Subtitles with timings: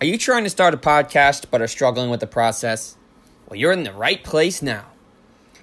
[0.00, 2.96] Are you trying to start a podcast but are struggling with the process?
[3.48, 4.84] Well, you're in the right place now.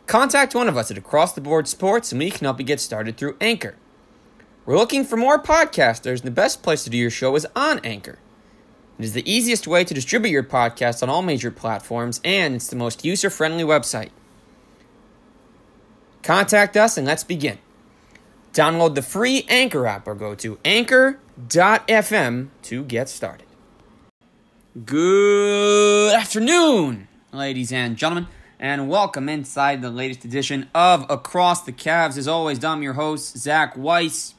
[0.08, 2.82] Contact one of us at Across the Board Sports and we can help you get
[2.82, 3.76] started through Anchor.
[4.66, 7.80] We're looking for more podcasters, and the best place to do your show is on
[7.86, 8.20] Anchor.
[9.00, 12.68] It is the easiest way to distribute your podcast on all major platforms, and it's
[12.68, 14.10] the most user friendly website.
[16.24, 17.60] Contact us and let's begin.
[18.54, 23.45] Download the free Anchor app or go to anchor.fm to get started.
[24.84, 28.28] Good afternoon, ladies and gentlemen,
[28.60, 32.18] and welcome inside the latest edition of Across the Cavs.
[32.18, 34.34] As always, I'm your host, Zach Weiss,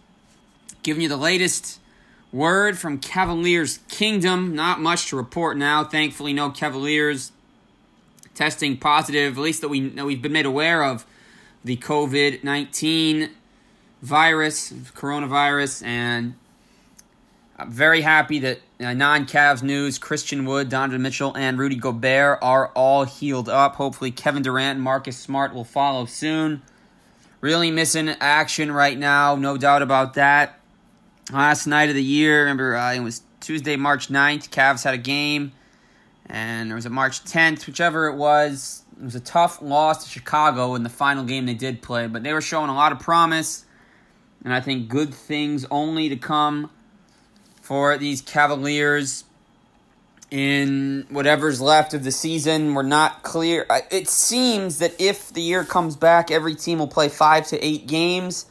[0.83, 1.81] giving you the latest
[2.33, 4.55] word from Cavaliers Kingdom.
[4.55, 5.85] Not much to report now.
[5.85, 7.33] Thankfully, no Cavaliers
[8.35, 11.07] testing positive, at least that, we, that we've been made aware of
[11.65, 13.31] the COVID 19
[14.03, 16.35] virus, coronavirus, and
[17.59, 22.39] I'm very happy that uh, non Cavs news Christian Wood, Donovan Mitchell, and Rudy Gobert
[22.43, 23.77] are all healed up.
[23.77, 26.61] Hopefully, Kevin Durant and Marcus Smart will follow soon.
[27.41, 30.61] Really missing action right now, no doubt about that.
[31.33, 34.51] Last night of the year, remember, uh, it was Tuesday, March 9th.
[34.51, 35.53] Cavs had a game,
[36.27, 38.83] and there was a March 10th, whichever it was.
[39.01, 42.23] It was a tough loss to Chicago in the final game they did play, but
[42.23, 43.65] they were showing a lot of promise,
[44.45, 46.71] and I think good things only to come
[47.67, 49.25] for these Cavaliers
[50.31, 52.75] in whatever's left of the season.
[52.75, 53.67] We're not clear.
[53.91, 57.89] It seems that if the year comes back, every team will play five to eight
[57.89, 58.47] games.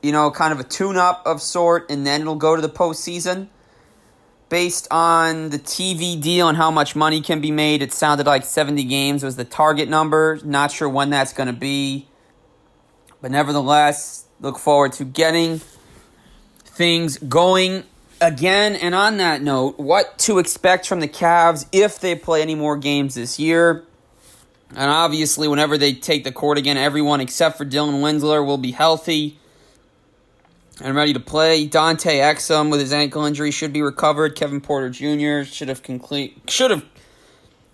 [0.00, 2.68] You know, kind of a tune up of sort, and then it'll go to the
[2.68, 3.48] postseason.
[4.48, 8.44] Based on the TV deal and how much money can be made, it sounded like
[8.44, 10.38] 70 games was the target number.
[10.44, 12.06] Not sure when that's going to be.
[13.20, 15.60] But nevertheless, look forward to getting
[16.64, 17.84] things going
[18.20, 22.54] again, and on that note, what to expect from the Cavs if they play any
[22.54, 23.84] more games this year.
[24.70, 28.70] And obviously, whenever they take the court again, everyone except for Dylan Windler will be
[28.70, 29.38] healthy
[30.82, 31.66] and ready to play.
[31.66, 34.36] Dante Exum with his ankle injury should be recovered.
[34.36, 35.44] Kevin Porter Jr.
[35.50, 36.84] should have complete should have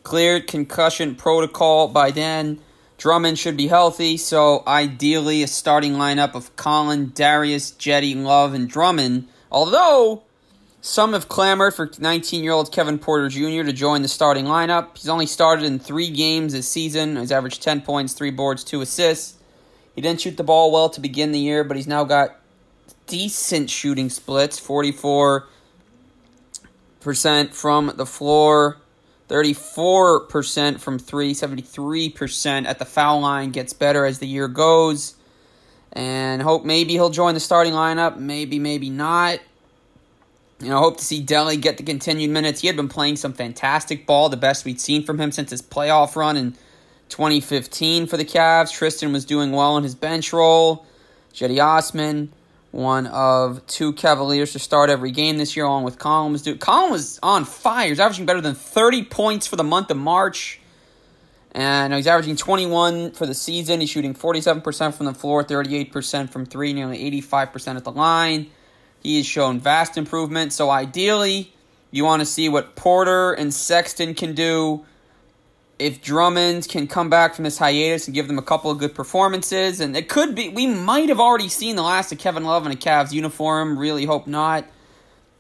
[0.03, 2.60] cleared concussion protocol by then.
[2.97, 8.71] Drummond should be healthy, so ideally a starting lineup of Collin, Darius, Cedi, Love, and
[8.71, 9.28] Drummond.
[9.53, 10.22] Although
[10.86, 13.64] some have clamored for 19 year old Kevin Porter Jr.
[13.64, 14.97] to join the starting lineup.
[14.97, 17.16] He's only started in three games this season.
[17.16, 19.36] He's averaged 10 points, 3 boards, 2 assists.
[19.97, 22.36] He didn't shoot the ball well to begin the year, but he's now got
[23.08, 25.42] decent shooting splits 44%
[27.50, 28.76] from the floor,
[29.28, 33.50] 34% from 3, 73% at the foul line.
[33.50, 35.16] Gets better as the year goes.
[35.92, 38.18] And hope maybe he'll join the starting lineup.
[38.18, 39.41] Maybe, maybe not.
[40.61, 42.62] You know, hope to see Delly get the continued minutes.
[42.62, 45.61] He had been playing some fantastic ball, the best we'd seen from him since his
[45.61, 46.53] playoff run in
[47.11, 48.72] 2015 for the Cavs.
[48.72, 50.87] Tristan was doing well in his bench role.
[51.34, 52.33] Cedi Osman,
[52.71, 56.49] one of two Cavaliers to start every game this year, along with Collin was.
[56.59, 57.91] Collin was on fire.
[57.91, 60.61] He's averaging better than 30 points for the month of March.
[61.53, 63.81] And he's averaging 21 for the season.
[63.81, 68.50] He's shooting 47% from the floor, 38% from three, nearly 85% at the line.
[69.06, 70.53] He has shown vast improvement.
[70.53, 71.53] So ideally,
[71.93, 74.84] you want to see what Porter and Sexton can do.
[75.78, 78.97] If Drummond can come back from this hiatus and give them a couple of good
[78.97, 82.66] performances, and it could be, we might have already seen the last of Kevin Love
[82.66, 83.78] in a Cavs uniform.
[83.78, 84.65] Really hope not.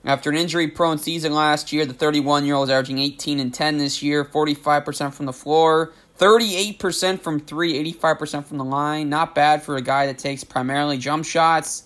[0.04, 3.52] After an injury prone season last year, the 31 year old is averaging 18 and
[3.52, 9.08] 10 this year, 45% from the floor, 38% from three, 85% from the line.
[9.08, 11.82] Not bad for a guy that takes primarily jump shots.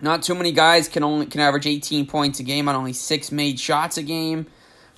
[0.00, 3.32] Not too many guys can only can average 18 points a game on only six
[3.32, 4.46] made shots a game.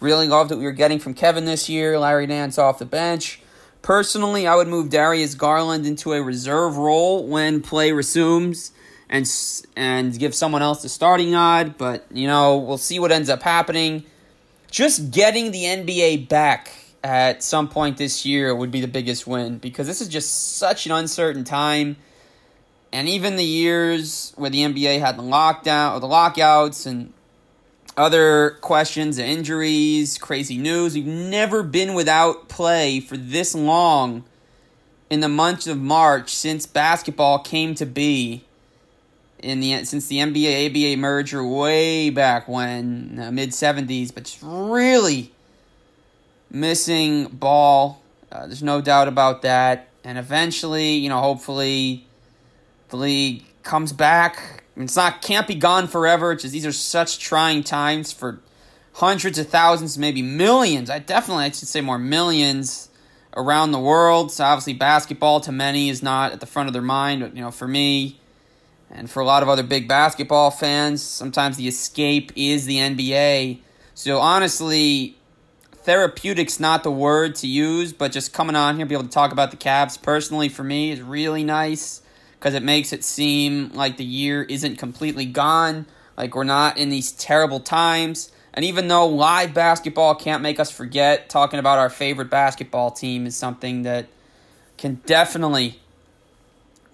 [0.01, 1.99] Really loved what we were getting from Kevin this year.
[1.99, 3.41] Larry Nance off the bench.
[3.83, 8.73] Personally, I would move Darius Garland into a reserve role when play resumes
[9.09, 9.31] and
[9.77, 11.77] and give someone else the starting nod.
[11.79, 14.05] But you know, we'll see what ends up happening.
[14.71, 16.73] Just getting the NBA back
[17.03, 20.87] at some point this year would be the biggest win because this is just such
[20.87, 21.97] an uncertain time.
[22.93, 27.13] And even the years where the NBA had the lockdown or the lockouts and
[27.97, 34.25] other questions and injuries, crazy news, we've never been without play for this long
[35.09, 38.45] in the month of March since basketball came to be
[39.39, 44.39] in the since the NBA ABA merger way back when uh, mid 70s, but just
[44.43, 45.33] really
[46.51, 48.03] missing ball.
[48.31, 49.89] Uh, there's no doubt about that.
[50.05, 52.07] And eventually, you know, hopefully
[52.91, 54.65] the league comes back.
[54.77, 56.33] It's not can't be gone forever.
[56.33, 58.41] It's just these are such trying times for
[58.95, 60.91] hundreds of thousands, maybe millions.
[60.91, 62.89] I definitely I should say more millions
[63.37, 64.33] around the world.
[64.33, 67.43] So obviously basketball to many is not at the front of their mind, but you
[67.43, 68.21] know, for me
[68.91, 73.61] and for a lot of other big basketball fans, sometimes the escape is the NBA.
[73.95, 75.17] So honestly,
[75.85, 79.33] therapeutic's not the word to use, but just coming on here be able to talk
[79.33, 82.03] about the Cavs personally for me is really nice
[82.41, 85.85] because it makes it seem like the year isn't completely gone,
[86.17, 88.33] like we're not in these terrible times.
[88.55, 93.27] And even though live basketball can't make us forget, talking about our favorite basketball team
[93.27, 94.07] is something that
[94.79, 95.81] can definitely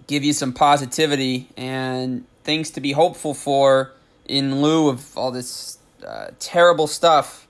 [0.09, 3.93] give you some positivity and things to be hopeful for
[4.25, 7.47] in lieu of all this uh, terrible stuff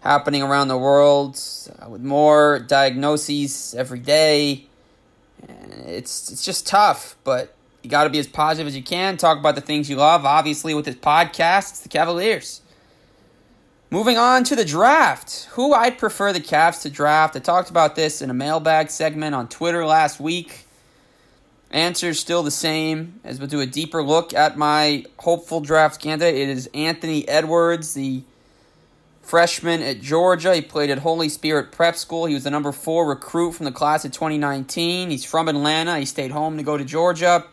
[0.00, 1.40] happening around the world
[1.78, 4.66] uh, with more diagnoses every day.
[5.86, 9.16] It's it's just tough, but you got to be as positive as you can.
[9.16, 10.24] Talk about the things you love.
[10.24, 12.62] Obviously, with this podcast, it's the Cavaliers.
[13.92, 15.48] Moving on to the draft.
[15.52, 17.34] Who I'd prefer the Cavs to draft.
[17.34, 20.64] I talked about this in a mailbag segment on Twitter last week.
[21.72, 26.36] Answer's still the same as we'll do a deeper look at my hopeful draft candidate.
[26.36, 28.22] It is Anthony Edwards, the
[29.30, 30.56] freshman at Georgia.
[30.56, 32.26] He played at Holy Spirit Prep School.
[32.26, 35.08] He was the number four recruit from the class of 2019.
[35.08, 36.00] He's from Atlanta.
[36.00, 37.44] He stayed home to go to Georgia.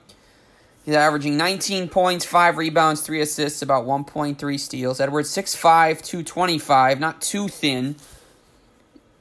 [0.86, 5.00] He's averaging 19 points, 5 rebounds, 3 assists, about 1.3 steals.
[5.00, 7.96] Edwards 6'5, 225, not too thin.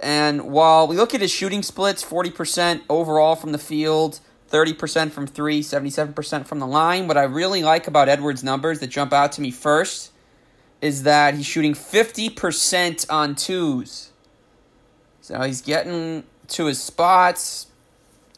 [0.01, 4.21] And while we look at his shooting splits, 40% overall from the field,
[4.51, 8.87] 30% from 3, 77% from the line, what I really like about Edwards' numbers that
[8.87, 10.13] jump out to me first
[10.81, 14.11] is that he's shooting 50% on twos.
[15.21, 17.67] So he's getting to his spots.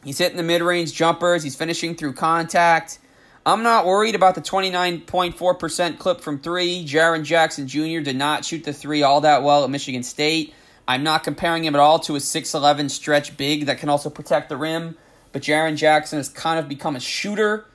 [0.03, 1.43] He's hitting the mid range jumpers.
[1.43, 2.99] He's finishing through contact.
[3.45, 6.85] I'm not worried about the 29.4% clip from three.
[6.85, 7.99] Jaren Jackson Jr.
[8.01, 10.53] did not shoot the three all that well at Michigan State.
[10.87, 14.49] I'm not comparing him at all to a 6'11 stretch big that can also protect
[14.49, 14.97] the rim.
[15.31, 17.65] But Jaren Jackson has kind of become a shooter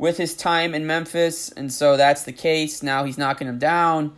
[0.00, 2.82] with his time in Memphis, and so that's the case.
[2.82, 4.16] Now he's knocking him down.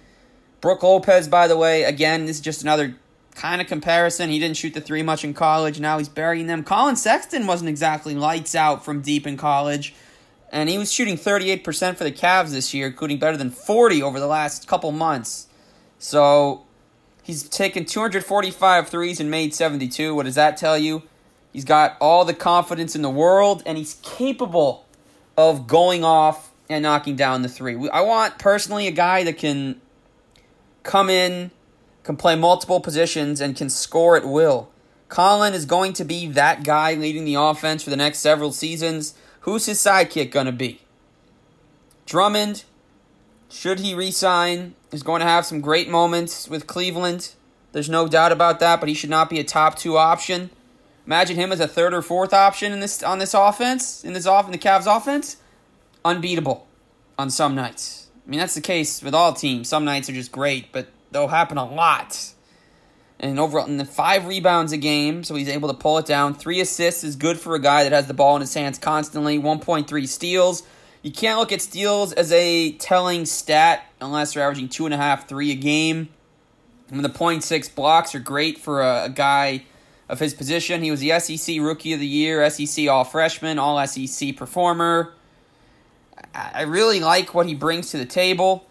[0.61, 2.97] Brook Lopez, by the way, again, this is just another
[3.35, 4.31] kind of comparison.
[4.31, 5.81] He didn't shoot the three much in college.
[5.81, 6.63] Now he's burying them.
[6.63, 9.95] Collin Sexton wasn't exactly lights out from deep in college
[10.53, 14.21] and he was shooting 38% for the Cavs this year, including better than 40 over
[14.21, 15.49] the last couple months.
[15.99, 16.67] So
[17.23, 20.15] he's taken 245 threes and made 72.
[20.15, 21.03] What does that tell you?
[21.55, 24.87] He's got all the confidence in the world, and he's capable
[25.37, 27.89] of going off and knocking down the three.
[27.91, 29.81] I want personally a guy that can
[30.83, 31.51] come in,
[32.03, 34.71] can play multiple positions, and can score at will.
[35.09, 39.15] Collin is going to be that guy leading the offense for the next several seasons.
[39.41, 40.81] Who's his sidekick going to be?
[42.07, 42.65] Drummond,
[43.51, 47.35] should he resign, is going to have some great moments with Cleveland.
[47.73, 50.51] There's no doubt about that, but he should not be a top two option.
[51.07, 54.27] Imagine him as a third or fourth option in this on this offense, in this
[54.27, 55.37] off in the Cavs offense.
[56.05, 56.67] Unbeatable
[57.19, 58.09] on some nights.
[58.27, 59.69] I mean that's the case with all teams.
[59.69, 62.35] Some nights are just great, but they'll happen a lot
[63.23, 66.35] and overall in the five rebounds a game, so he's able to pull it down.
[66.35, 69.39] Three assists is good for a guy that has the ball in his hands constantly.
[69.39, 70.65] 1.3 steals.
[71.03, 74.97] You can't look at steals as a telling stat unless you're averaging two and a
[74.97, 76.09] half, three a game.
[76.91, 79.65] I mean, the 0.6 blocks are great for a, a guy
[80.13, 80.83] of his position.
[80.83, 85.15] He was the SEC Rookie of the Year, SEC All Freshman, All SEC Performer.
[86.35, 88.67] I really like what he brings to the table.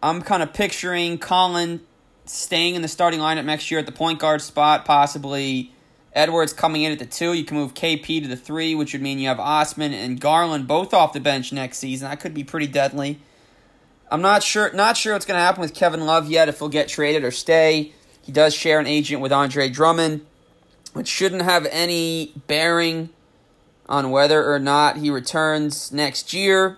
[0.00, 1.80] I'm kind of picturing Collin
[2.26, 5.72] staying in the starting lineup next year at the point guard spot, possibly
[6.12, 7.32] Edwards coming in at the two.
[7.32, 10.68] You can move KP to the three, which would mean you have Osman and Garland
[10.68, 12.08] both off the bench next season.
[12.08, 13.20] That could be pretty deadly.
[14.12, 16.68] I'm not sure not sure what's going to happen with Kevin Love yet, if he'll
[16.68, 17.92] get traded or stay.
[18.22, 20.24] He does share an agent with Andre Drummond,
[20.98, 23.08] which shouldn't have any bearing
[23.88, 26.76] on whether or not he returns next year.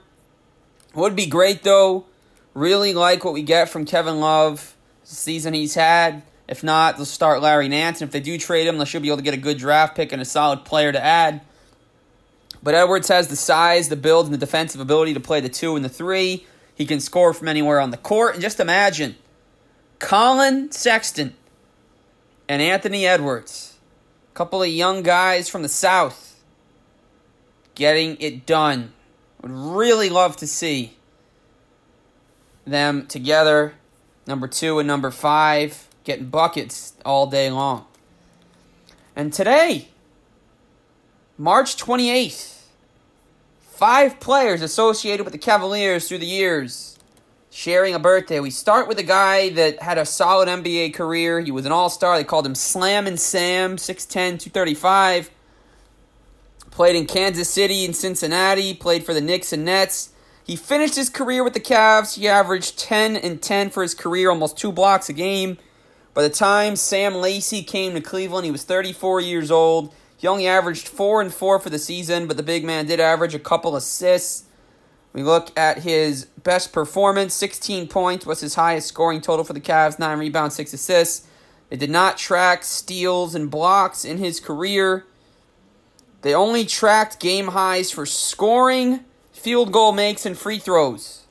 [0.94, 2.04] Would be great though.
[2.52, 6.22] Really like what we get from Kevin Love season he's had.
[6.46, 8.02] If not, they'll start Larry Nance.
[8.02, 9.96] And if they do trade him, they should be able to get a good draft
[9.96, 11.40] pick and a solid player to add.
[12.62, 15.76] But Edwards has the size, the build, and the defensive ability to play the two
[15.76, 16.44] and the three.
[16.74, 18.34] He can score from anywhere on the court.
[18.34, 19.16] And just imagine
[19.98, 21.36] Collin Sexton
[22.50, 23.69] and Anthony Edwards,
[24.34, 26.42] couple of young guys from the South,
[27.74, 28.92] getting it done.
[29.42, 30.96] Would really love to see
[32.66, 33.74] them together
[34.26, 37.86] number two and number five, getting buckets all day long.
[39.16, 39.88] And today,
[41.36, 42.62] March 28th,
[43.60, 46.99] five players associated with the Cavaliers through the years
[47.50, 48.40] sharing a birthday.
[48.40, 51.40] We start with a guy that had a solid NBA career.
[51.40, 52.16] He was an all star.
[52.16, 55.30] They called him Slam and Sam, 6'10, 235.
[56.70, 60.10] Played in Kansas City and Cincinnati, played for the Knicks and Nets.
[60.44, 62.16] He finished his career with the Cavs.
[62.16, 65.58] He averaged 10 and 10 for his career, almost two blocks a game.
[66.14, 69.92] By the time Sam Lacey came to Cleveland, he was 34 years old.
[70.16, 73.34] He only averaged 4 and 4 for the season, but the big man did average
[73.34, 74.44] a couple assists.
[75.12, 79.60] We look at his best performance 16 points was his highest scoring total for the
[79.60, 81.26] Cavs, 9 rebounds, 6 assists.
[81.68, 85.04] They did not track steals and blocks in his career.
[86.22, 89.00] They only tracked game highs for scoring,
[89.32, 91.24] field goal makes, and free throws.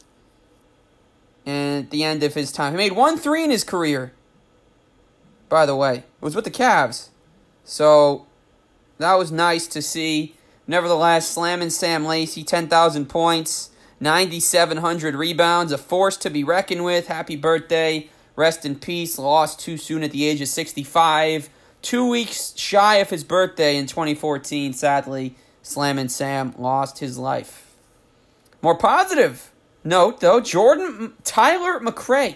[1.46, 4.14] And at the end of his time, he made one three in his career.
[5.48, 7.10] By the way, it was with the Cavs.
[7.64, 8.26] So
[8.98, 10.36] that was nice to see.
[10.70, 17.08] Nevertheless, slamming Sam Lacey, 10,000 points, 9,700 rebounds, a force to be reckoned with.
[17.08, 18.08] Happy birthday.
[18.36, 19.18] Rest in peace.
[19.18, 21.50] Lost too soon at the age of 65.
[21.82, 27.74] Two weeks shy of his birthday in 2014, sadly, Slamming Sam lost his life.
[28.62, 29.52] More positive
[29.84, 32.36] note, though, Jordan Tyler McRae.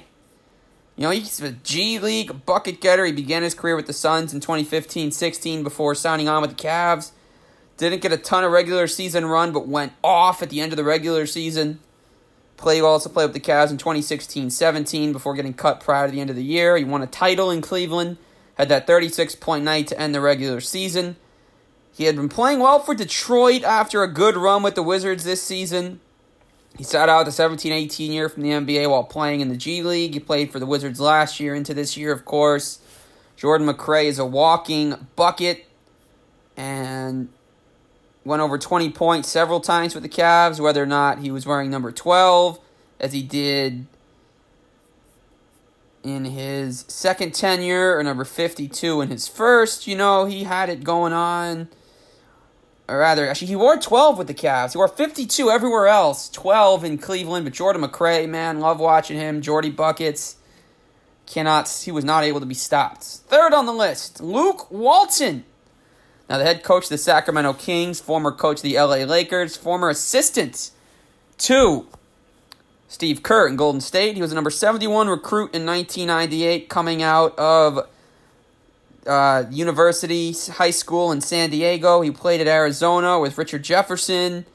[0.96, 3.06] You know, he's a G League bucket getter.
[3.06, 6.64] He began his career with the Suns in 2015 16 before signing on with the
[6.64, 7.12] Cavs.
[7.78, 10.78] Didn't get a ton of regular season run, but went off at the end of
[10.78, 11.80] the regular season.
[12.56, 16.30] Play also played with the Cavs in 2016-17 before getting cut prior to the end
[16.30, 16.78] of the year.
[16.78, 18.18] He won a title in Cleveland,
[18.58, 21.18] had that 36 point night to end the regular season.
[21.92, 25.42] He had been playing well for Detroit after a good run with the Wizards this
[25.44, 26.00] season.
[26.78, 30.14] He sat out the 17-18 year from the NBA while playing in the G League.
[30.14, 32.80] He played for the Wizards last year into this year, of course.
[33.36, 35.66] Jordan McRae is a walking bucket
[36.58, 37.30] and
[38.26, 41.70] went over 20 points several times with the Cavs, whether or not he was wearing
[41.70, 42.60] number 12,
[43.00, 43.86] as he did
[46.04, 49.88] in his second tenure, or number 52 in his first.
[49.88, 51.70] You know, he had it going on.
[52.88, 54.74] Or rather, actually, he wore 12 with the Cavs.
[54.74, 57.46] He wore 52 everywhere else, 12 in Cleveland.
[57.46, 59.42] But Jordan McRae, man, love watching him.
[59.42, 60.36] Jordy Buckets.
[61.26, 63.04] Cannot, he was not able to be stopped.
[63.04, 65.46] Third on the list, Luke Walton
[66.30, 69.90] now, the head coach of the Sacramento Kings, former coach of the LA Lakers, former
[69.90, 70.72] assistant
[71.40, 71.86] to
[72.88, 74.16] Steve Kerr in Golden State.
[74.16, 77.88] He was a number 71 recruit in 1998 coming out of
[79.06, 82.02] uh, University High School in San Diego.
[82.02, 84.46] He played at Arizona with Richard Jefferson.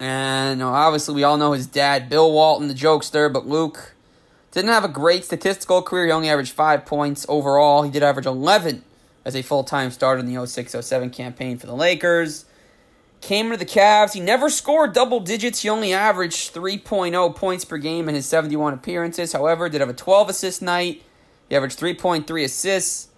[0.00, 3.94] And obviously, we all know his dad, Bill Walton, the jokester, but Luke
[4.52, 6.06] didn't have a great statistical career.
[6.06, 7.82] He only averaged five points overall.
[7.82, 8.82] He did average 11
[9.26, 12.46] as a full time starter in the 06 07 campaign for the Lakers.
[13.20, 14.12] Came to the Cavs.
[14.12, 15.62] He never scored double digits.
[15.62, 19.32] He only averaged 3.0 points per game in his 71 appearances.
[19.32, 21.02] However, did have a 12 assist night.
[21.48, 23.08] He averaged 3.3 assists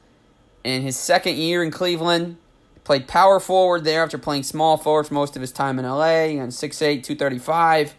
[0.65, 2.39] in his second year in Cleveland.
[2.85, 6.41] Played power forward there after playing small forward for most of his time in LA
[6.41, 7.95] and 6'8, 235.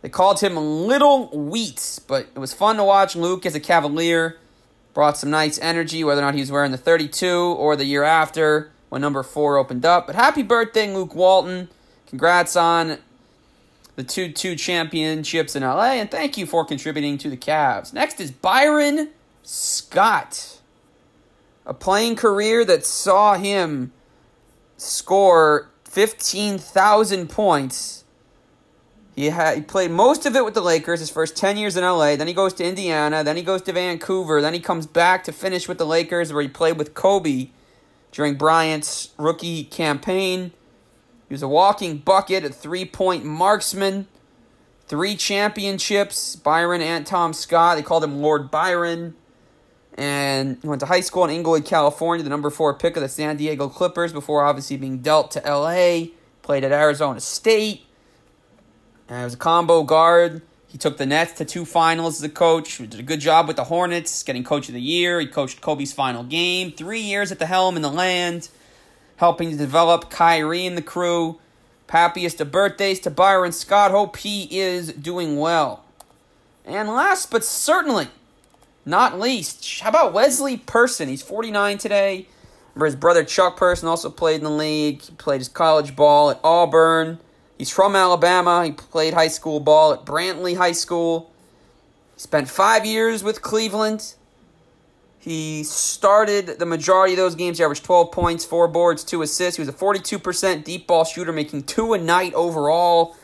[0.00, 4.38] They called him Little Wheats, but it was fun to watch Luke as a Cavalier
[4.96, 8.02] brought some nice energy, whether or not he was wearing the 32 or the year
[8.02, 10.06] after when number four opened up.
[10.06, 11.68] But happy birthday, Luke Walton.
[12.06, 12.96] Congrats on
[13.96, 17.92] the 2 2 championships in LA, and thank you for contributing to the Cavs.
[17.92, 19.10] Next is Byron
[19.42, 20.60] Scott.
[21.66, 23.92] A playing career that saw him
[24.78, 28.04] score 15,000 points
[29.16, 31.82] he had he played most of it with the Lakers his first 10 years in
[31.82, 35.24] LA, then he goes to Indiana, then he goes to Vancouver, then he comes back
[35.24, 37.48] to finish with the Lakers where he played with Kobe
[38.12, 40.52] during Bryant's rookie campaign.
[41.28, 44.06] He was a walking bucket, a three-point marksman,
[44.86, 47.76] three championships, Byron Antom Scott.
[47.76, 49.14] They called him Lord Byron.
[49.94, 53.08] And he went to high school in Inglewood, California, the number four pick of the
[53.08, 56.08] San Diego Clippers before obviously being dealt to LA.
[56.42, 57.85] Played at Arizona State
[59.08, 60.42] it was a combo guard.
[60.68, 62.72] He took the Nets to two finals as a coach.
[62.72, 65.20] He did a good job with the Hornets, getting coach of the year.
[65.20, 66.72] He coached Kobe's final game.
[66.72, 68.48] Three years at the helm in the land,
[69.16, 71.38] helping to develop Kyrie and the crew.
[71.88, 73.92] Happiest of birthdays to Byron Scott.
[73.92, 75.84] Hope he is doing well.
[76.64, 78.08] And last but certainly
[78.84, 81.08] not least, how about Wesley Person?
[81.08, 82.26] He's 49 today.
[82.74, 85.00] Remember his brother Chuck Person also played in the league.
[85.00, 87.18] He played his college ball at Auburn.
[87.58, 88.64] He's from Alabama.
[88.64, 91.32] He played high school ball at Brantley High School.
[92.14, 94.14] He spent five years with Cleveland.
[95.18, 97.58] He started the majority of those games.
[97.58, 99.56] He averaged 12 points, four boards, two assists.
[99.56, 103.16] He was a 42% deep ball shooter, making two a night overall.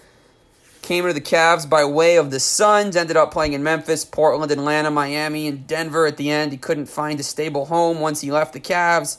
[0.81, 4.51] came to the Cavs by way of the Suns, ended up playing in Memphis, Portland,
[4.51, 6.51] Atlanta, Miami, and Denver at the end.
[6.51, 9.19] He couldn't find a stable home once he left the Cavs.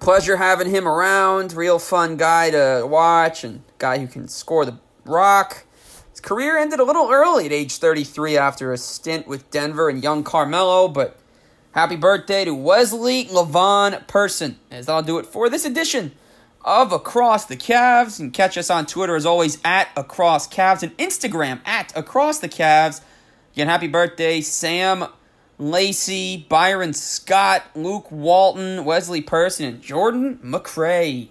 [0.00, 1.52] Pleasure having him around.
[1.52, 5.64] Real fun guy to watch and guy who can score the rock.
[6.10, 10.02] His career ended a little early at age 33 after a stint with Denver and
[10.02, 11.18] young Carmelo, but
[11.72, 14.58] happy birthday to Wesley Lavon Person.
[14.70, 16.12] As I'll do it for this edition
[16.64, 18.18] of Across the Cavs.
[18.18, 22.48] And catch us on Twitter as always at Across Cavs and Instagram at Across the
[22.48, 23.00] Cavs.
[23.52, 25.06] Again, happy birthday, Sam
[25.58, 31.28] Lacey, Byron Scott, Luke Walton, Wesley Person, and Jordan McRae.